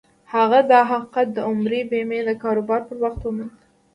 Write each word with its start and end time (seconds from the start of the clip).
هغه 0.33 0.59
دا 0.71 0.81
حقيقت 0.91 1.27
د 1.33 1.37
عمري 1.49 1.81
بيمې 1.91 2.19
د 2.25 2.29
کاروبار 2.43 2.81
پر 2.87 2.97
وخت 3.03 3.21
وموند. 3.23 3.55